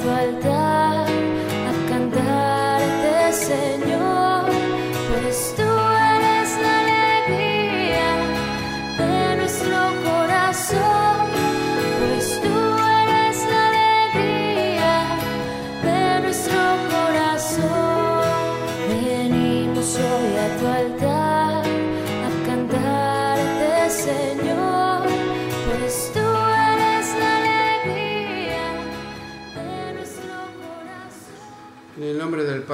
[0.00, 0.49] vuelta.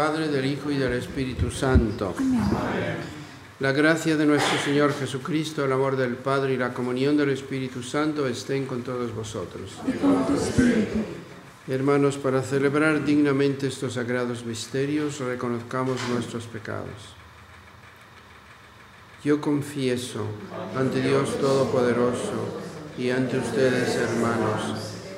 [0.07, 2.15] Padre, del Hijo y del Espíritu Santo.
[3.59, 7.83] La gracia de nuestro Señor Jesucristo, el amor del Padre y la comunión del Espíritu
[7.83, 9.73] Santo estén con todos vosotros.
[11.67, 17.17] Hermanos, para celebrar dignamente estos sagrados misterios, reconozcamos nuestros pecados.
[19.25, 20.25] Yo confieso
[20.77, 22.61] ante Dios Todopoderoso
[22.97, 24.96] y ante ustedes, hermanos,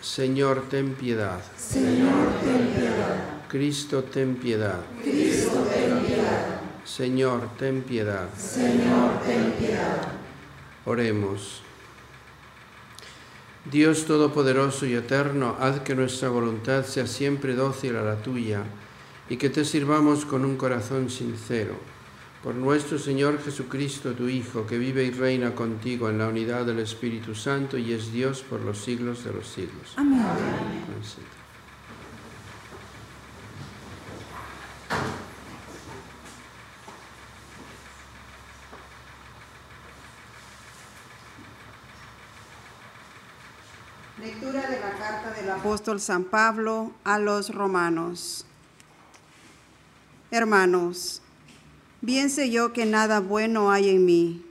[0.00, 1.40] Señor, ten piedad.
[1.56, 3.16] Señor, ten piedad.
[3.48, 4.80] Cristo, ten piedad.
[5.02, 6.60] Cristo, ten piedad.
[6.84, 8.28] Señor, ten piedad.
[8.36, 10.12] Señor, ten piedad.
[10.84, 11.62] Oremos.
[13.70, 18.62] Dios Todopoderoso y Eterno, haz que nuestra voluntad sea siempre dócil a la tuya
[19.28, 21.97] y que te sirvamos con un corazón sincero
[22.42, 26.78] por nuestro Señor Jesucristo, tu Hijo, que vive y reina contigo en la unidad del
[26.78, 29.94] Espíritu Santo y es Dios por los siglos de los siglos.
[29.96, 30.24] Amén.
[44.20, 48.46] Lectura de la carta del apóstol San Pablo a los romanos.
[50.30, 51.22] Hermanos,
[52.00, 54.44] Bien sé yo que nada bueno hay en mí,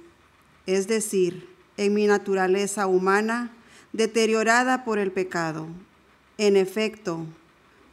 [0.65, 1.47] es decir,
[1.77, 3.53] en mi naturaleza humana
[3.93, 5.67] deteriorada por el pecado.
[6.37, 7.25] En efecto,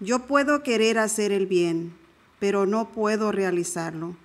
[0.00, 1.94] yo puedo querer hacer el bien,
[2.40, 4.16] pero no puedo realizarlo,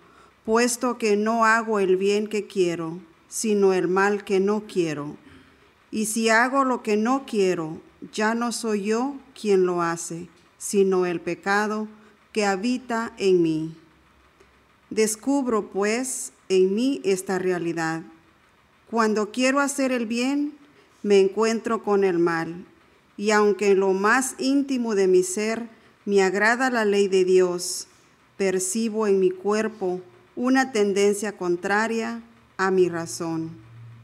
[0.45, 2.97] puesto que no hago el bien que quiero,
[3.27, 5.15] sino el mal que no quiero.
[5.91, 7.79] Y si hago lo que no quiero,
[8.11, 11.87] ya no soy yo quien lo hace, sino el pecado
[12.31, 13.75] que habita en mí.
[14.89, 18.03] Descubro, pues, en mí esta realidad.
[18.89, 20.53] Cuando quiero hacer el bien,
[21.03, 22.65] me encuentro con el mal.
[23.17, 25.67] Y aunque en lo más íntimo de mi ser
[26.05, 27.87] me agrada la ley de Dios,
[28.37, 30.01] percibo en mi cuerpo
[30.35, 32.21] una tendencia contraria
[32.57, 33.51] a mi razón,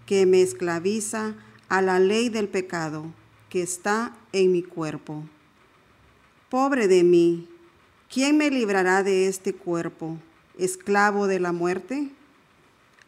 [0.06, 1.34] que me esclaviza
[1.70, 3.06] a la ley del pecado
[3.50, 5.24] que está en mi cuerpo.
[6.50, 7.48] Pobre de mí,
[8.14, 10.18] ¿quién me librará de este cuerpo?
[10.58, 12.10] Esclavo de la muerte?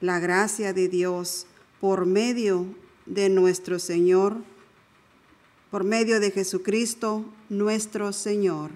[0.02, 1.48] La gracia de Dios
[1.80, 2.66] por medio
[3.06, 4.38] de nuestro Señor,
[5.72, 8.72] por medio de Jesucristo nuestro Señor.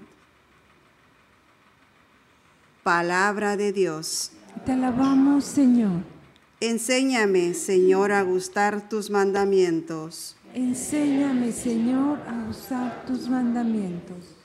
[2.83, 4.31] Palabra de Dios.
[4.65, 6.03] Te alabamos, Señor.
[6.59, 10.35] Enséñame, Señor, a gustar tus mandamientos.
[10.53, 14.40] Enséñame, Señor, a gustar tus mandamientos.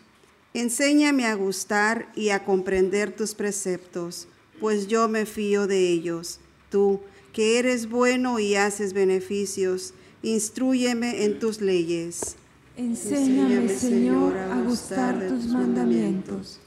[0.56, 4.26] Enséñame a gustar y a comprender tus preceptos,
[4.58, 6.40] pues yo me fío de ellos.
[6.70, 7.02] Tú,
[7.34, 9.92] que eres bueno y haces beneficios,
[10.22, 12.36] instruyeme en tus leyes.
[12.74, 16.58] Enséñame, Señor, a gustar tus mandamientos.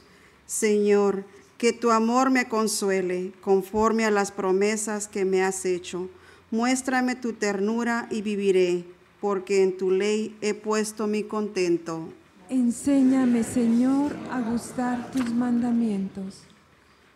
[0.46, 1.24] Señor,
[1.58, 6.08] Que tu amor me consuele, conforme a las promesas que me has hecho.
[6.52, 8.84] Muéstrame tu ternura y viviré,
[9.20, 12.12] porque en tu ley he puesto mi contento.
[12.50, 16.42] Enséñame, Señor, a gustar tus mandamientos.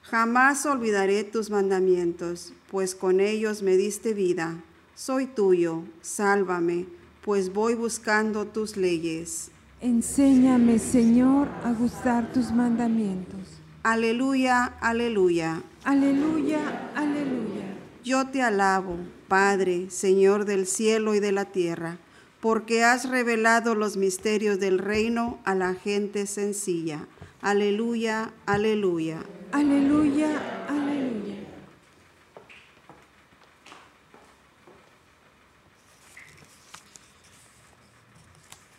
[0.03, 4.63] Jamás olvidaré tus mandamientos, pues con ellos me diste vida.
[4.95, 6.87] Soy tuyo, sálvame,
[7.21, 9.51] pues voy buscando tus leyes.
[9.81, 13.41] Enséñame, Señor, a gustar tus mandamientos.
[13.83, 15.65] Aleluya, aleluya.
[15.83, 17.77] Aleluya, aleluya.
[18.05, 21.99] Yo te alabo, Padre, Señor del cielo y de la tierra,
[22.45, 27.09] porque has revelado los misterios del reino a la gente sencilla.
[27.41, 29.25] Aleluya, aleluya.
[29.51, 31.37] Aleluya, aleluya.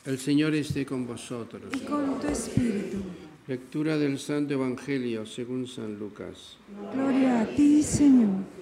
[0.05, 1.63] El Señor esté con vosotros.
[1.73, 2.97] Y con tu espíritu.
[3.47, 6.59] Lectura del Santo Evangelio según San Lucas.
[6.93, 8.54] Gloria a ti, Señor.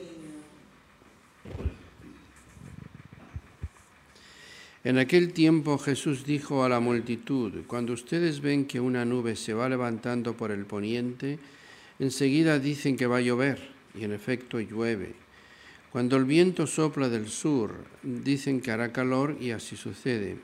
[4.86, 9.54] En aquel tiempo Jesús dijo a la multitud, cuando ustedes ven que una nube se
[9.54, 11.40] va levantando por el poniente,
[12.00, 13.60] enseguida dicen que va a llover,
[13.96, 15.14] y en efecto llueve.
[15.90, 20.36] Cuando el viento sopla del sur, dicen que hará calor, y así sucede.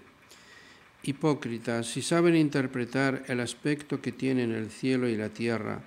[1.04, 5.82] Hipócritas, si saben interpretar el aspecto que tienen el cielo y la tierra,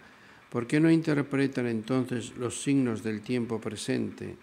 [0.51, 4.37] ¿por qué no interpretan entonces los signos del tiempo presente?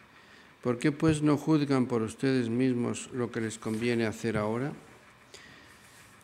[0.64, 4.74] ¿Por qué pues no juzgan por ustedes mismos lo que les conviene hacer ahora?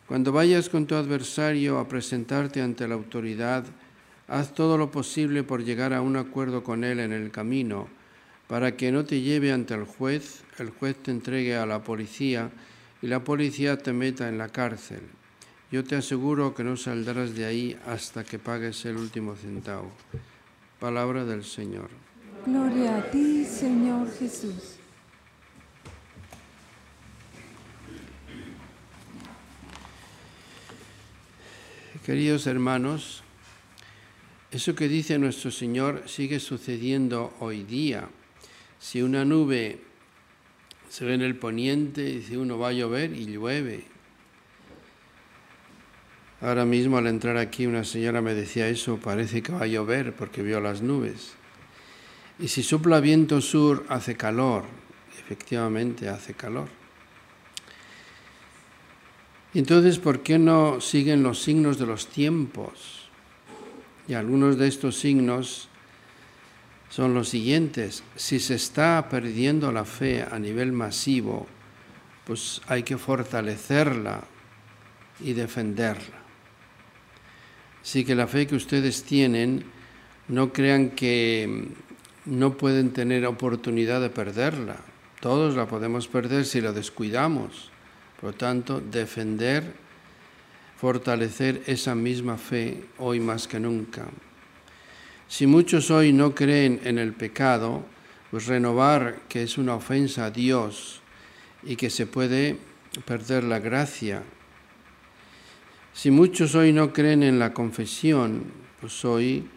[0.06, 3.64] Cuando vayas con tu adversario a presentarte ante la autoridad,
[4.28, 7.88] haz todo lo posible por llegar a un acuerdo con él en el camino,
[8.46, 12.50] para que no te lleve ante el juez, el juez te entregue a la policía
[13.02, 15.00] y la policía te meta en la cárcel.
[15.72, 19.90] Yo te aseguro que no saldrás de ahí hasta que pagues el último centavo.
[20.78, 22.05] Palabra del Señor.
[22.46, 24.76] Gloria a ti, Señor Jesús.
[32.04, 33.24] Queridos hermanos,
[34.52, 38.08] eso que dice nuestro Señor sigue sucediendo hoy día.
[38.78, 39.80] Si una nube
[40.88, 43.82] se ve en el poniente, dice uno va a llover y llueve.
[46.40, 50.14] Ahora mismo al entrar aquí una señora me decía eso, parece que va a llover
[50.14, 51.34] porque vio las nubes.
[52.38, 54.64] Y si sopla viento sur hace calor,
[55.18, 56.68] efectivamente hace calor.
[59.54, 63.08] Entonces, ¿por qué no siguen los signos de los tiempos?
[64.06, 65.68] Y algunos de estos signos
[66.90, 68.04] son los siguientes.
[68.16, 71.46] Si se está perdiendo la fe a nivel masivo,
[72.26, 74.24] pues hay que fortalecerla
[75.20, 76.16] y defenderla.
[77.82, 79.64] Así que la fe que ustedes tienen,
[80.28, 81.68] no crean que
[82.26, 84.76] no pueden tener oportunidad de perderla.
[85.20, 87.70] Todos la podemos perder si la descuidamos.
[88.20, 89.74] Por lo tanto, defender,
[90.76, 94.06] fortalecer esa misma fe hoy más que nunca.
[95.28, 97.84] Si muchos hoy no creen en el pecado,
[98.30, 101.00] pues renovar que es una ofensa a Dios
[101.62, 102.58] y que se puede
[103.04, 104.22] perder la gracia.
[105.92, 108.44] Si muchos hoy no creen en la confesión,
[108.80, 109.48] pues hoy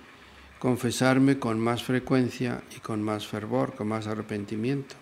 [0.60, 4.96] confesarme con más frecuencia y con más fervor, con más arrepentimiento.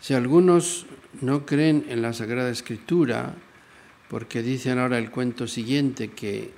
[0.00, 0.86] Si algunos
[1.20, 3.36] no creen en la Sagrada Escritura,
[4.10, 6.50] porque dicen ahora el cuento siguiente que,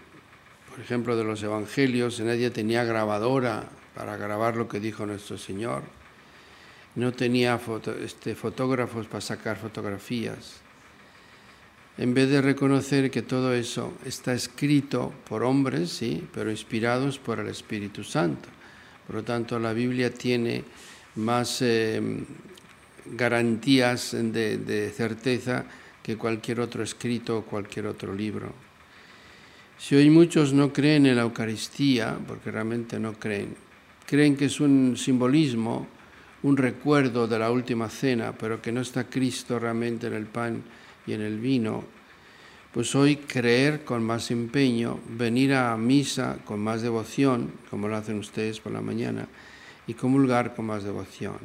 [0.71, 5.83] por ejemplo, de los Evangelios, nadie tenía grabadora para grabar lo que dijo nuestro Señor,
[6.97, 7.61] no tenía
[8.01, 10.64] este, fotógrafos para sacar fotografías,
[11.97, 17.39] en vez de reconocer que todo eso está escrito por hombres, sí, pero inspirados por
[17.39, 18.49] el Espíritu Santo.
[19.07, 20.65] Por lo tanto, la Biblia tiene
[21.17, 22.03] más eh,
[23.07, 25.65] garantías de, de, certeza
[26.03, 28.53] que cualquier otro escrito o cualquier otro libro.
[29.79, 33.55] Si hoy muchos no creen en la Eucaristía, porque realmente no creen,
[34.07, 35.87] creen que es un simbolismo,
[36.43, 40.63] un recuerdo de la última cena, pero que no está Cristo realmente en el pan
[41.07, 41.85] y en el vino,
[42.73, 48.19] pues hoy creer con más empeño, venir a misa con más devoción, como lo hacen
[48.19, 49.29] ustedes por la mañana,
[49.87, 51.39] y comulgar con más devoción.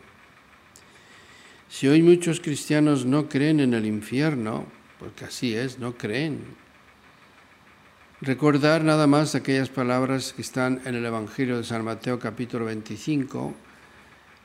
[1.69, 4.65] Si hoy muchos cristianos no creen en el infierno,
[4.97, 6.39] porque así es, no creen,
[8.21, 13.53] recordar nada más aquellas palabras que están en el Evangelio de San Mateo capítulo 25,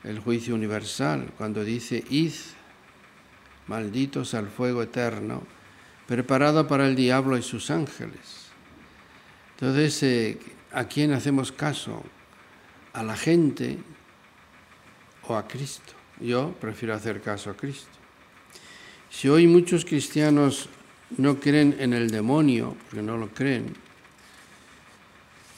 [0.03, 2.33] el juicio universal, cuando dice, id
[3.67, 5.43] malditos al fuego eterno,
[6.07, 8.45] preparado para el diablo y sus ángeles.
[9.55, 10.37] Entonces, eh,
[10.71, 12.03] a quién hacemos caso,
[12.93, 13.77] a la gente
[15.27, 15.93] o a Cristo.
[16.19, 17.89] Yo prefiero hacer caso a Cristo.
[19.09, 20.69] Si hoy muchos cristianos
[21.17, 23.73] no creen en el demonio, porque no lo creen,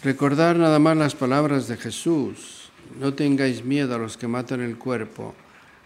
[0.03, 4.77] recordar nada más las palabras de Jesús, no tengáis miedo a los que matan el
[4.77, 5.35] cuerpo,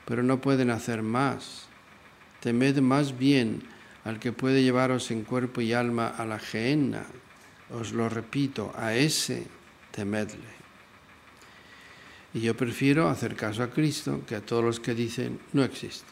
[0.06, 1.71] pero no pueden hacer más.
[2.42, 3.62] Temed más bien
[4.04, 7.06] al que puede llevaros en cuerpo y alma a la gehenna.
[7.70, 9.46] Os lo repito, a ese
[9.92, 10.62] temedle.
[12.34, 16.08] Y yo prefiero hacer caso a Cristo que a todos los que dicen no existe.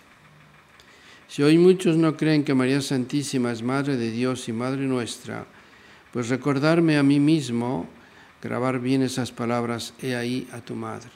[1.27, 5.45] Si hoy muchos no creen que María Santísima es Madre de Dios y Madre nuestra,
[6.12, 7.88] pues recordarme a mí mismo,
[8.41, 11.12] grabar bien esas palabras, he ahí a tu Madre.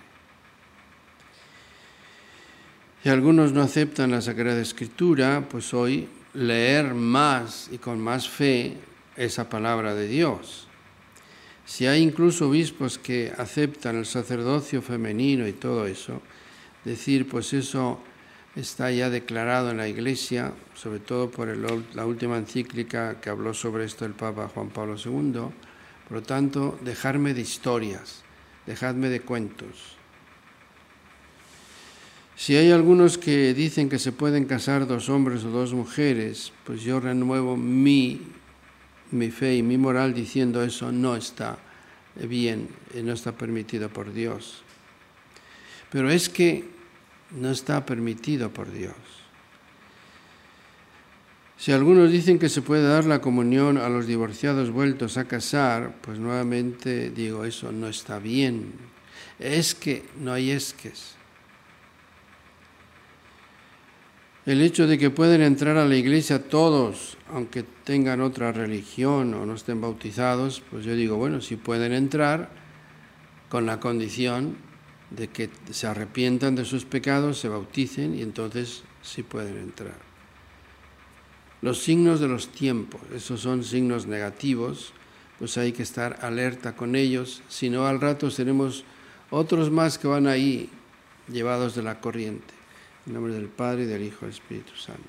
[3.03, 8.77] Si algunos no aceptan la Sagrada Escritura, pues hoy leer más y con más fe
[9.17, 10.69] esa palabra de Dios.
[11.65, 16.21] Si hay incluso obispos que aceptan el sacerdocio femenino y todo eso,
[16.85, 17.99] decir, pues eso
[18.55, 23.83] está ya declarado en la Iglesia, sobre todo por la última encíclica que habló sobre
[23.83, 25.51] esto el Papa Juan Pablo II.
[26.07, 28.23] Por lo tanto, dejarme de historias,
[28.65, 29.97] dejadme de cuentos.
[32.35, 36.81] Si hay algunos que dicen que se pueden casar dos hombres o dos mujeres, pues
[36.81, 38.21] yo renuevo mi
[39.13, 41.57] mi fe y mi moral diciendo eso no está
[42.15, 44.63] bien, no está permitido por Dios.
[45.91, 46.65] Pero es que
[47.39, 48.95] no está permitido por Dios.
[51.57, 55.95] Si algunos dicen que se puede dar la comunión a los divorciados vueltos a casar,
[56.01, 58.73] pues nuevamente digo, eso no está bien.
[59.39, 61.15] Es que no hay esques.
[64.45, 69.45] El hecho de que pueden entrar a la iglesia todos, aunque tengan otra religión o
[69.45, 72.49] no estén bautizados, pues yo digo, bueno, si pueden entrar
[73.47, 74.57] con la condición
[75.11, 79.95] de que se arrepientan de sus pecados, se bauticen y entonces sí pueden entrar.
[81.61, 84.91] Los signos de los tiempos, esos son signos negativos,
[85.39, 88.83] pues hay que estar alerta con ellos, si no al rato seremos
[89.29, 90.69] otros más que van ahí
[91.31, 92.62] llevados de la corriente.
[93.05, 95.01] En nombre del Padre, y del Hijo y del Espíritu Santo.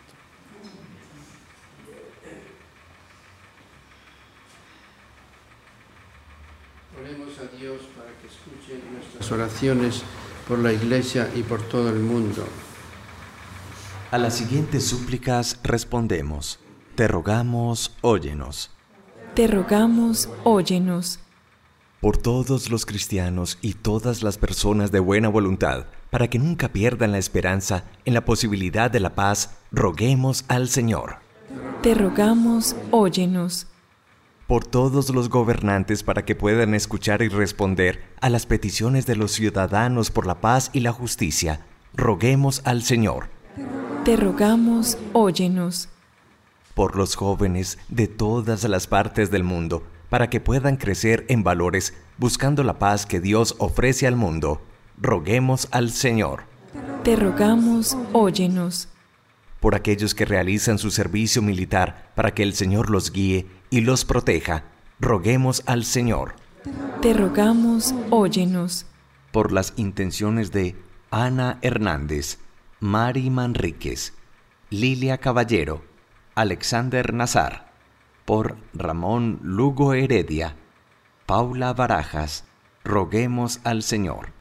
[7.00, 10.02] Oremos a Dios para que escuche nuestras oraciones
[10.48, 12.44] por la Iglesia y por todo el mundo.
[14.10, 16.60] A las siguientes súplicas respondemos.
[16.94, 18.70] Te rogamos, óyenos.
[19.34, 21.18] Te rogamos, óyenos.
[22.00, 27.10] Por todos los cristianos y todas las personas de buena voluntad, para que nunca pierdan
[27.10, 31.16] la esperanza en la posibilidad de la paz, roguemos al Señor.
[31.82, 33.66] Te rogamos, óyenos.
[34.46, 39.32] Por todos los gobernantes para que puedan escuchar y responder a las peticiones de los
[39.32, 41.66] ciudadanos por la paz y la justicia,
[41.96, 43.26] roguemos al Señor.
[44.04, 45.88] Te rogamos, óyenos.
[46.76, 51.92] Por los jóvenes de todas las partes del mundo, para que puedan crecer en valores
[52.18, 54.62] buscando la paz que Dios ofrece al mundo,
[54.98, 56.44] roguemos al Señor.
[57.02, 58.88] Te rogamos, óyenos.
[59.60, 64.04] Por aquellos que realizan su servicio militar para que el Señor los guíe y los
[64.04, 64.64] proteja,
[65.00, 66.36] roguemos al Señor.
[67.00, 68.86] Te rogamos, óyenos.
[69.32, 70.76] Por las intenciones de
[71.10, 72.38] Ana Hernández,
[72.80, 74.14] Mari Manríquez,
[74.70, 75.82] Lilia Caballero,
[76.34, 77.72] Alexander Nazar,
[78.24, 80.56] por Ramón Lugo Heredia,
[81.26, 82.44] Paula Barajas,
[82.82, 84.33] roguemos al Señor.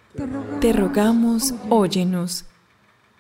[0.60, 2.46] Te rogamos, óyenos.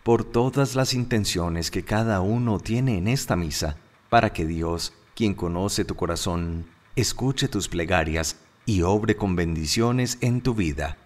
[0.03, 3.77] Por todas las intenciones que cada uno tiene en esta misa,
[4.09, 8.35] para que Dios, quien conoce tu corazón, escuche tus plegarias
[8.67, 10.97] y obre con bendiciones en tu vida.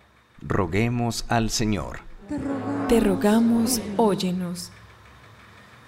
[0.41, 1.99] Roguemos al Señor.
[2.89, 4.71] Te rogamos, óyenos.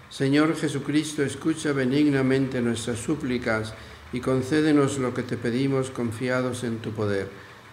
[0.09, 3.73] Señor Jesucristo, escucha benignamente nuestras súplicas
[4.13, 7.48] y concédenos lo que te pedimos confiados en tu poder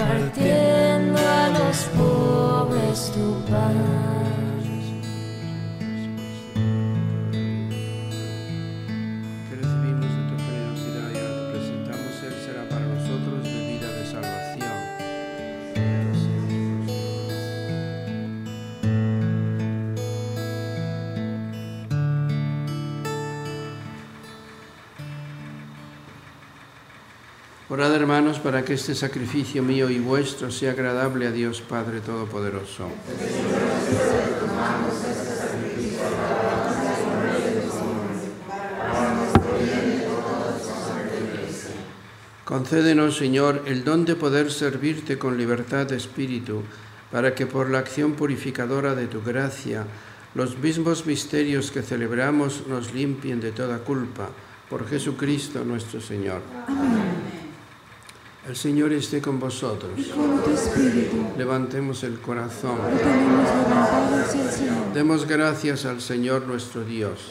[0.00, 4.49] Estarás partiendo a los pobres tu pan.
[27.94, 32.88] Hermanos para que este sacrificio mío y vuestro sea agradable a Dios Padre Todopoderoso.
[42.44, 46.62] Concédenos, Señor, el don de poder servirte con libertad de espíritu,
[47.12, 49.86] para que por la acción purificadora de tu gracia,
[50.34, 54.30] los mismos misterios que celebramos nos limpien de toda culpa.
[54.68, 56.42] Por Jesucristo nuestro Señor.
[58.50, 59.92] El Señor esté con vosotros.
[60.12, 62.78] Con tu espíritu, Levantemos el corazón.
[62.78, 64.92] lo tenemos levantado hacia el Señor.
[64.92, 67.30] Demos gracias al Señor nuestro Dios.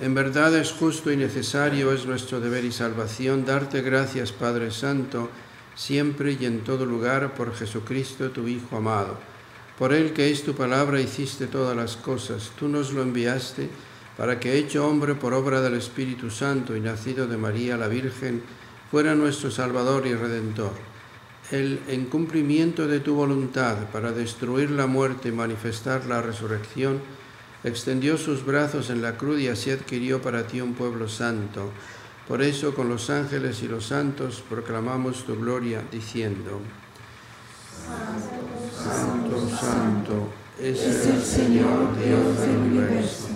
[0.00, 5.30] En verdad es justo y necesario, es nuestro deber y salvación darte gracias, Padre Santo,
[5.74, 9.16] siempre y en todo lugar, por Jesucristo, tu Hijo amado.
[9.78, 13.70] Por Él que es tu palabra hiciste todas las cosas, tú nos lo enviaste
[14.16, 18.42] para que, hecho hombre por obra del Espíritu Santo y nacido de María la Virgen,
[18.90, 20.72] fuera nuestro Salvador y Redentor.
[21.50, 27.00] Él, en cumplimiento de tu voluntad para destruir la muerte y manifestar la resurrección,
[27.62, 31.70] extendió sus brazos en la cruz y así adquirió para ti un pueblo santo.
[32.26, 36.60] Por eso con los ángeles y los santos proclamamos tu gloria diciendo,
[38.74, 40.28] Santo, Santo,
[40.60, 43.35] es el Señor Dios del universo.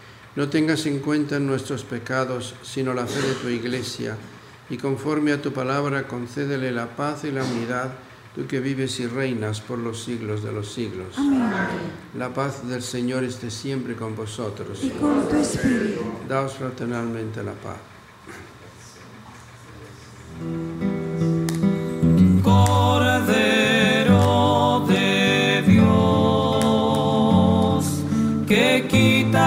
[0.35, 4.15] no tengas en cuenta nuestros pecados, sino la fe de tu iglesia,
[4.69, 7.91] y conforme a tu palabra concédele la paz y la unidad,
[8.33, 11.17] tú que vives y reinas por los siglos de los siglos.
[11.17, 11.41] Amén.
[12.17, 14.79] La paz del Señor esté siempre con vosotros.
[14.81, 16.01] Y con tu espíritu.
[16.27, 17.77] Daos fraternalmente la paz.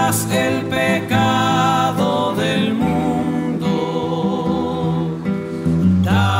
[0.05, 3.65] El pecado del mundo.
[6.03, 6.35] Danos,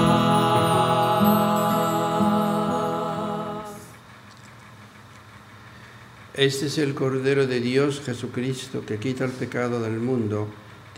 [6.32, 10.48] Este es el Cordero de Dios Jesucristo que quita el pecado del mundo.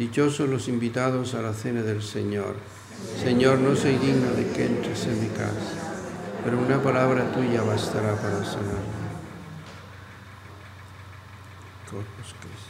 [0.01, 2.57] Dichosos los invitados a la cena del Señor.
[3.23, 5.77] Señor, no soy digno de que entres en mi casa,
[6.43, 9.11] pero una palabra tuya bastará para sanarme.
[11.91, 12.70] Corpus Christi.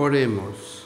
[0.00, 0.84] Oremos.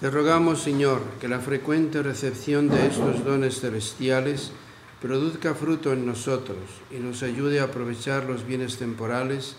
[0.00, 4.50] Te rogamos, Señor, que la frecuente recepción de estos dones celestiales
[5.00, 6.58] produzca fruto en nosotros
[6.90, 9.54] y nos ayude a aprovechar los bienes temporales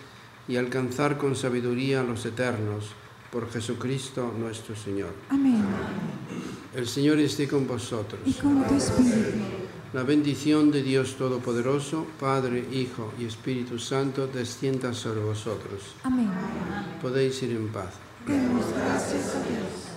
[0.50, 2.90] y alcanzar con sabiduría los eternos
[3.32, 5.14] por Jesucristo nuestro Señor.
[5.30, 5.64] Amén.
[6.76, 8.20] El Señor esté con vosotros.
[8.26, 9.59] Y con tu espíritu.
[9.92, 15.96] La bendición de Dios Todopoderoso, Padre, Hijo y Espíritu Santo, descienda sobre vosotros.
[16.04, 16.30] Amén.
[17.02, 17.96] Podéis ir en paz.
[18.28, 19.89] Demos gracias a Dios.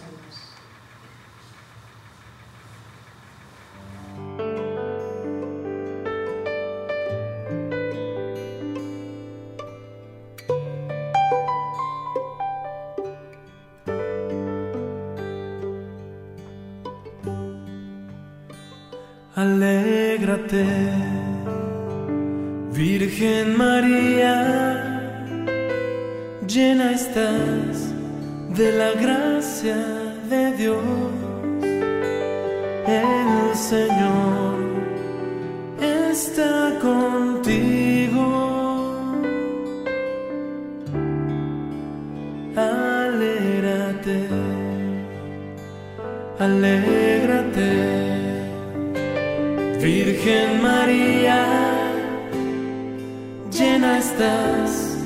[53.84, 54.96] Estás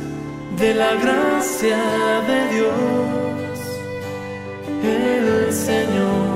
[0.58, 1.78] de la gracia
[2.28, 3.58] de Dios.
[4.82, 6.35] El Señor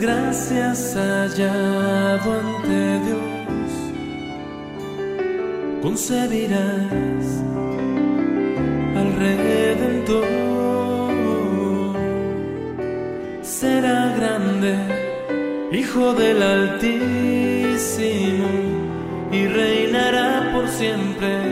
[0.00, 3.70] gracias hallado ante Dios,
[5.82, 7.24] concebirás
[8.96, 10.26] al Redentor.
[13.42, 14.76] Será grande,
[15.72, 16.88] Hijo del Altísimo,
[19.32, 21.42] y reinará por siempre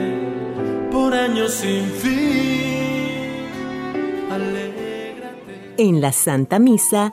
[0.91, 3.37] por años sin fin.
[4.31, 5.75] Alégrate.
[5.79, 7.13] En la Santa Misa